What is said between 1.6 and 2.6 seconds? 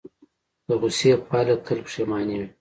تل پښیماني وي.